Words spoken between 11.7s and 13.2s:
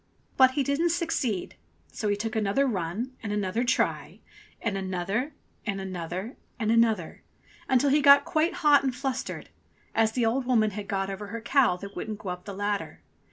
that wouldn't go up the ladder.